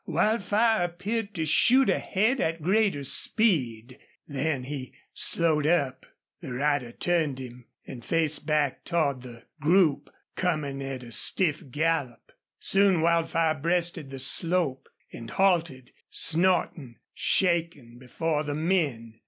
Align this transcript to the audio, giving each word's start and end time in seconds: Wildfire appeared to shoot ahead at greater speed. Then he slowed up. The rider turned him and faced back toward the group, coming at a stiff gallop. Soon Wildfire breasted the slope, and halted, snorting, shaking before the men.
Wildfire 0.07 0.85
appeared 0.85 1.35
to 1.35 1.45
shoot 1.45 1.87
ahead 1.87 2.41
at 2.41 2.63
greater 2.63 3.03
speed. 3.03 3.99
Then 4.27 4.63
he 4.63 4.95
slowed 5.13 5.67
up. 5.67 6.07
The 6.41 6.51
rider 6.53 6.91
turned 6.91 7.37
him 7.37 7.65
and 7.85 8.03
faced 8.03 8.47
back 8.47 8.83
toward 8.83 9.21
the 9.21 9.43
group, 9.59 10.09
coming 10.35 10.81
at 10.81 11.03
a 11.03 11.11
stiff 11.11 11.69
gallop. 11.69 12.31
Soon 12.59 13.01
Wildfire 13.01 13.53
breasted 13.53 14.09
the 14.09 14.17
slope, 14.17 14.89
and 15.13 15.29
halted, 15.29 15.91
snorting, 16.09 16.95
shaking 17.13 17.99
before 17.99 18.41
the 18.41 18.55
men. 18.55 19.19